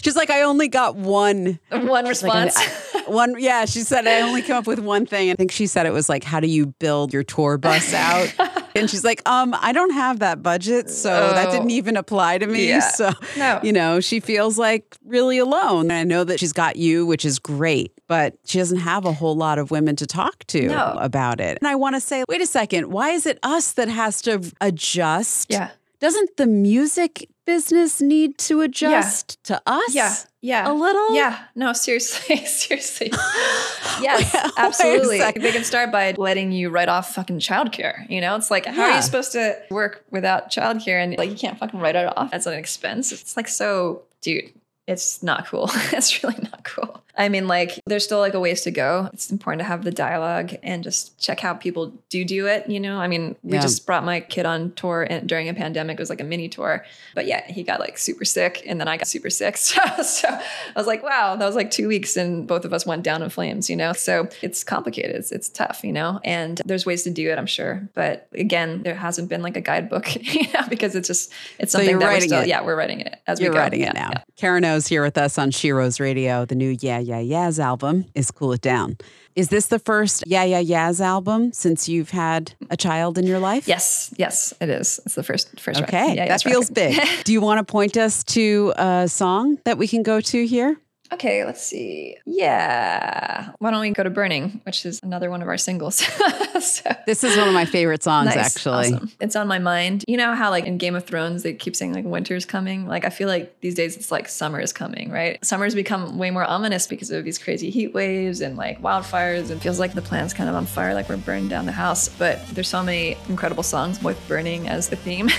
[0.03, 1.59] She's like, I only got one.
[1.69, 2.55] One like, response?
[2.57, 5.67] I- one yeah she said i only came up with one thing i think she
[5.67, 8.33] said it was like how do you build your tour bus out
[8.75, 11.51] and she's like um i don't have that budget so that Oh.
[11.51, 12.79] didn't even apply to me Yeah.
[12.79, 13.59] so No.
[13.63, 17.25] you know she feels like really alone and i know that she's got you which
[17.25, 20.95] is great but she doesn't have a whole lot of women to talk to No.
[20.99, 23.89] about it and i want to say wait a second why is it us that
[23.89, 29.93] has to adjust yeah Doesn't the music business need to adjust to us?
[29.93, 30.15] Yeah.
[30.41, 30.71] Yeah.
[30.71, 31.13] A little?
[31.13, 31.39] Yeah.
[31.53, 32.37] No, seriously.
[32.45, 33.11] seriously.
[34.01, 35.19] yes, Wait absolutely.
[35.19, 38.09] They can start by letting you write off fucking childcare.
[38.09, 41.03] You know, it's like, how are you supposed to work without childcare?
[41.03, 43.11] And like, you can't fucking write it off as an expense.
[43.11, 44.51] It's like, so, dude,
[44.87, 45.69] it's not cool.
[45.93, 47.03] it's really not cool.
[47.17, 49.09] I mean, like, there's still like a ways to go.
[49.13, 52.69] It's important to have the dialogue and just check how people do do it.
[52.69, 53.61] You know, I mean, we Yeah.
[53.61, 55.99] just brought my kid on tour and during a pandemic.
[55.99, 58.87] It was like a mini tour, but yeah, he got like super sick, and then
[58.87, 59.57] I got super sick.
[59.71, 60.41] So, so I
[60.75, 63.29] was like, wow, that was like two weeks, and both of us went down in
[63.29, 63.69] flames.
[63.69, 65.15] You know, so it's complicated.
[65.15, 65.83] It's, it's tough.
[65.83, 67.87] You know, and there's ways to do it, I'm sure.
[67.93, 71.77] But again, there hasn't been like a guidebook, you know, because it's just it's So
[71.79, 72.47] something you're that we're writing still it.
[72.47, 73.59] yeah we're writing it as You're we go.
[73.61, 74.09] writing it now.
[74.13, 74.23] yeah.
[74.37, 76.45] Karen O's here with us on Sheroes Radio.
[76.45, 78.97] The new Yeah Yeah Yeahs album is Cool It Down.
[79.35, 83.39] Is this the first Yeah Yeah Yeahs album since you've had a child in your
[83.39, 83.67] life?
[83.67, 84.99] Yes, yes, it is.
[85.05, 85.81] It's the first first.
[85.83, 86.95] Okay, Yeah, that yes, feels record.
[86.97, 87.09] big.
[87.25, 90.77] Do you want to point us to a song that we can go to here?
[91.13, 92.17] Okay, let's see.
[92.25, 93.49] Yeah.
[93.59, 95.95] Why don't we go to Burning, which is another one of our singles.
[96.61, 98.93] so This is one of my favorite songs, nice, actually.
[98.93, 99.11] awesome.
[99.19, 100.05] It's on my mind.
[100.07, 102.87] You know how like in Game of Thrones they keep saying like winter's coming?
[102.87, 105.43] Like I feel like these days it's like summer is coming, right?
[105.43, 109.61] Summer's become way more ominous because of these crazy heat waves and like wildfires and
[109.61, 112.07] feels like the planet's kind of on fire, like we're burning down the house.
[112.07, 115.29] But there's so many incredible songs with burning as the theme.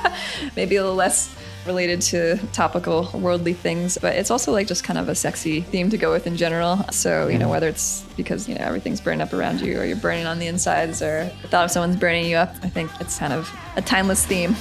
[0.56, 1.34] Maybe a little less
[1.68, 5.88] related to topical worldly things, but it's also like just kind of a sexy theme
[5.90, 6.84] to go with in general.
[6.90, 7.50] So, you know, mm.
[7.50, 10.48] whether it's because, you know, everything's burning up around you or you're burning on the
[10.48, 13.82] insides or the thought of someone's burning you up, I think it's kind of a
[13.82, 14.56] timeless theme.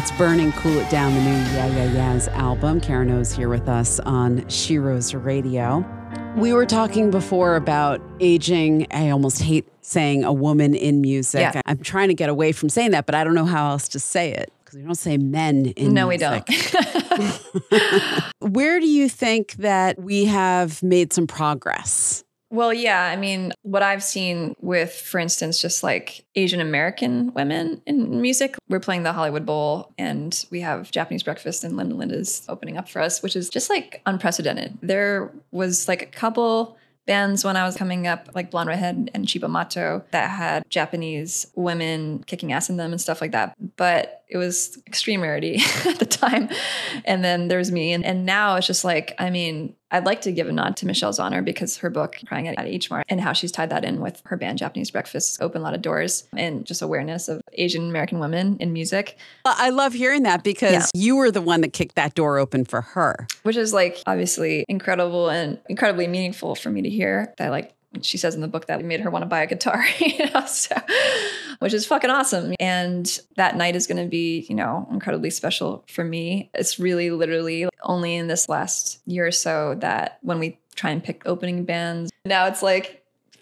[0.00, 2.80] That's Burning Cool It Down, the new Yeah Yeah Yeahs album.
[2.80, 5.84] Karen O's here with us on Sheroes Radio.
[6.38, 8.86] We were talking before about aging.
[8.92, 11.42] I almost hate saying a woman in music.
[11.42, 11.60] Yeah.
[11.66, 14.00] I'm trying to get away from saying that, but I don't know how else to
[14.00, 16.48] say it because we don't say men in no, we don't.
[18.38, 22.24] Where do you think that we have made some progress?
[22.50, 23.04] Well, yeah.
[23.04, 28.56] I mean, what I've seen with, for instance, just like Asian American women in music,
[28.68, 32.88] we're playing the Hollywood Bowl and we have Japanese breakfast and Linda Lindas opening up
[32.88, 34.78] for us, which is just like unprecedented.
[34.82, 39.28] There was like a couple bands when I was coming up, like Blonde Redhead and
[39.28, 43.54] Cibo Matto, that had Japanese women kicking ass in them and stuff like that.
[43.76, 46.48] But it was extreme rarity at the time.
[47.04, 47.92] And then there's me.
[47.92, 50.86] And, and now it's just like, I mean, I'd like to give a nod to
[50.86, 54.00] Michelle Zauner because her book, Crying at H Mart, and how she's tied that in
[54.00, 57.88] with her band Japanese Breakfast, opened a lot of doors and just awareness of Asian
[57.88, 60.86] American women in music, I love hearing that because Yeah.
[60.94, 63.26] you were the one that kicked that door open for her.
[63.42, 67.34] which is like obviously incredible and incredibly meaningful for me to hear.
[67.38, 67.72] That like
[68.02, 70.46] she says in the book that made her want to buy a guitar, you know,
[70.46, 70.76] so
[71.58, 72.54] which is fucking awesome.
[72.60, 76.50] And that night is going to be, you know, incredibly special for me.
[76.54, 81.02] It's really literally only in this last year or so that when we try and
[81.02, 82.99] pick opening bands, now it's like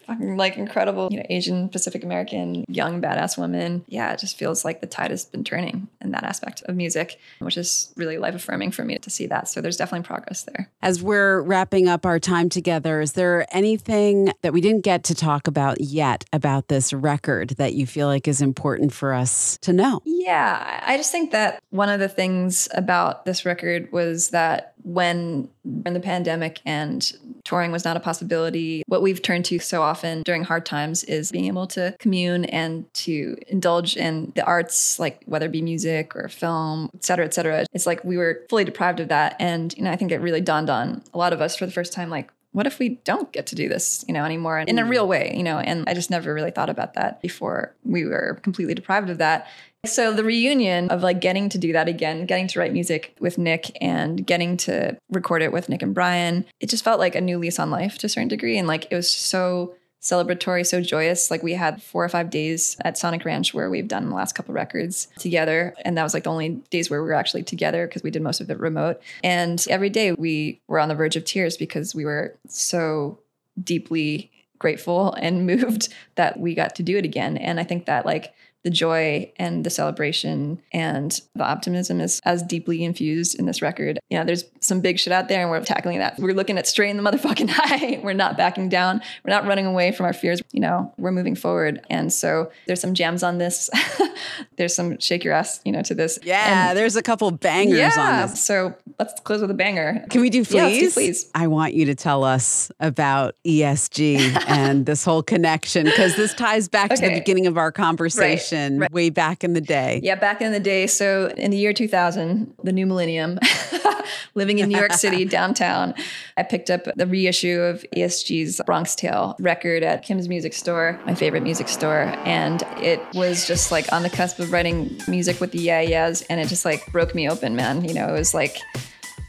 [0.09, 3.85] fucking like incredible, you know, Asian Pacific American young badass women.
[3.87, 7.21] Yeah, it just feels like the tide has been turning in that aspect of music,
[7.39, 9.49] which is really life affirming for me to see that.
[9.49, 10.71] So there's definitely progress there.
[10.83, 15.15] As we're wrapping up our time together, is there anything that we didn't get to
[15.15, 19.73] talk about yet about this record that you feel like is important for us to
[19.73, 20.01] know?
[20.05, 25.49] Yeah, I just think that one of the things about this record was that when
[25.85, 27.13] in the pandemic and
[27.45, 31.31] touring was not a possibility, what we've turned to so often during hard times is
[31.33, 36.15] being able to commune and to indulge in the arts, like whether it be music
[36.17, 37.67] or film, et cetera, et cetera.
[37.73, 39.37] It's like we were fully deprived of that.
[39.39, 41.73] And, you know, I think it really dawned on a lot of us for the
[41.73, 44.79] first time, like, what if we don't get to do this, you know, anymore in
[44.79, 44.89] a mm.
[44.89, 45.59] real way, you know?
[45.59, 49.47] And I just never really thought about that before we were completely deprived of that.
[49.87, 53.39] So the reunion of like getting to do that again, getting to write music with
[53.39, 57.21] Nick and getting to record it with Nick and Brian, it just felt like a
[57.21, 58.59] new lease on life to a certain degree.
[58.59, 61.31] And like it was so celebratory, so joyous.
[61.31, 64.35] Like we had four or five days at Sonic Ranch where we've done the last
[64.35, 65.75] couple records together.
[65.85, 68.23] And that was like the only days where we were actually together because we did
[68.23, 69.01] most of it remote.
[69.23, 73.19] And every day we were on the verge of tears because we were so
[73.63, 77.37] deeply grateful and moved that we got to do it again.
[77.37, 82.43] And I think that like the joy and the celebration and the optimism is as
[82.43, 83.99] deeply infused in this record.
[84.11, 86.19] You know, there's some big shit out there and we're tackling that.
[86.19, 88.01] We're looking at straight in the motherfucking eye.
[88.03, 89.01] we're not backing down.
[89.25, 90.43] We're not running away from our fears.
[90.53, 91.85] You know, we're moving forward.
[91.89, 93.71] And so there's some jams on this.
[94.57, 96.19] there's some shake your ass, you know, to this.
[96.23, 98.45] Yeah, and there's a couple bangers yeah, on this.
[98.45, 100.05] So let's close with a banger.
[100.11, 100.55] Can we do please?
[100.55, 101.31] Yeah, do please.
[101.35, 104.19] I want you to tell us about ESG
[104.49, 107.03] and this whole connection because this ties back okay.
[107.03, 108.93] to the beginning of our conversation right, right.
[108.93, 110.01] way back in the day.
[110.03, 110.87] Yeah, back in the day.
[110.87, 113.39] So in the year 2000, the new millennium,
[114.35, 115.95] living in New York City downtown,
[116.37, 121.15] I picked up the reissue of ESG's Bronx Tale record at Kim's Music Store, my
[121.15, 125.53] favorite music store, and it was just like on the cusp of writing music with
[125.53, 127.85] the Yeah Yeahs, and it just like broke me open, man.
[127.85, 128.59] You know, it was like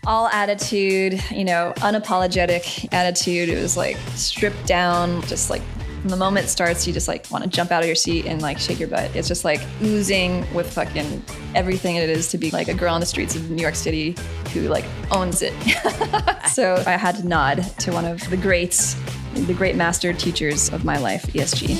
[0.09, 3.47] all attitude, you know, unapologetic attitude.
[3.47, 5.61] It was like stripped down, just like
[6.01, 8.25] from the moment it starts, you just like want to jump out of your seat
[8.25, 9.15] and like shake your butt.
[9.15, 13.01] It's just like oozing with fucking everything it is to be like a girl on
[13.01, 14.15] the streets of New York City
[14.51, 15.53] who like owns it.
[16.51, 18.95] so I had to nod to one of the greats,
[19.35, 21.77] the great master teachers of my life, ESG.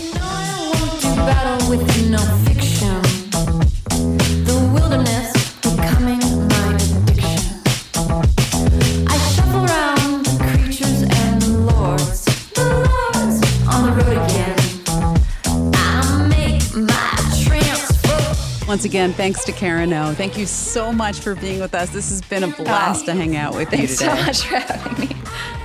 [18.70, 20.14] Once again, thanks to Karen O.
[20.14, 21.90] Thank you so much for being with us.
[21.90, 24.08] This has been a oh, blast oh, to hang out with you today.
[24.08, 25.16] Thanks so much for having me.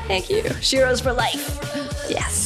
[0.08, 0.42] Thank you.
[0.44, 1.60] Sheroes for life.
[2.08, 2.43] Yes.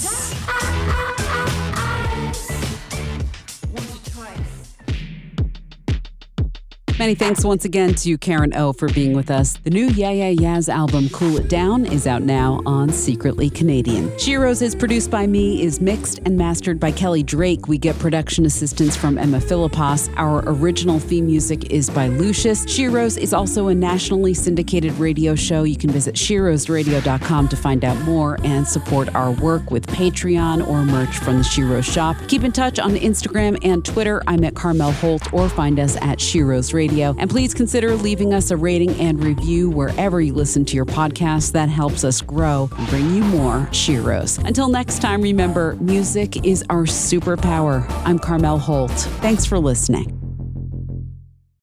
[6.99, 9.57] Many thanks once again to Karen O for being with us.
[9.59, 14.09] The new Yeah Yeah Yeahs album, Cool It Down, is out now on Secretly Canadian.
[14.17, 17.69] Sheroes is produced by me, is mixed and mastered by Kelly Drake.
[17.69, 20.13] We get production assistance from Emma Philippos.
[20.17, 22.65] Our original theme music is by Lucius.
[22.67, 25.63] Sheroes is also a nationally syndicated radio show.
[25.63, 30.85] You can visit sheroesradio.com to find out more and support our work with Patreon or
[30.85, 32.17] merch from the Sheroes shop.
[32.27, 34.21] Keep in touch on Instagram and Twitter.
[34.27, 36.88] I'm at Carmel Holt or find us at Sheroes Radio.
[36.89, 37.15] Radio.
[37.19, 41.53] And please consider leaving us a rating and review wherever you listen to your podcast.
[41.53, 44.43] That helps us grow and bring you more Sheroes.
[44.47, 47.89] Until next time, remember music is our superpower.
[48.05, 48.91] I'm Carmel Holt.
[48.91, 50.28] Thanks for listening.